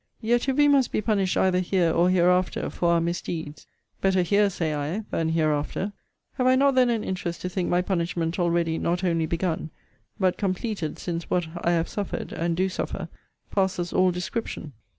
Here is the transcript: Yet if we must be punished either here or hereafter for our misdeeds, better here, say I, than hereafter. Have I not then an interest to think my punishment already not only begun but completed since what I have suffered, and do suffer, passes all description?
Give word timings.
Yet 0.21 0.49
if 0.49 0.55
we 0.57 0.67
must 0.67 0.91
be 0.91 0.99
punished 0.99 1.37
either 1.37 1.59
here 1.59 1.91
or 1.93 2.09
hereafter 2.09 2.71
for 2.71 2.93
our 2.93 2.99
misdeeds, 2.99 3.67
better 4.01 4.23
here, 4.23 4.49
say 4.49 4.73
I, 4.73 5.03
than 5.11 5.29
hereafter. 5.29 5.93
Have 6.39 6.47
I 6.47 6.55
not 6.55 6.73
then 6.73 6.89
an 6.89 7.03
interest 7.03 7.41
to 7.41 7.49
think 7.49 7.69
my 7.69 7.83
punishment 7.83 8.39
already 8.39 8.79
not 8.79 9.03
only 9.03 9.27
begun 9.27 9.69
but 10.19 10.37
completed 10.39 10.97
since 10.97 11.29
what 11.29 11.45
I 11.63 11.73
have 11.73 11.87
suffered, 11.87 12.33
and 12.33 12.57
do 12.57 12.67
suffer, 12.67 13.09
passes 13.51 13.93
all 13.93 14.09
description? 14.09 14.73